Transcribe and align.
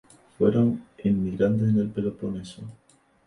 Fueron 0.39 0.83
inmigrantes 1.03 1.69
en 1.69 1.79
el 1.79 1.89
Peloponeso. 1.89 2.63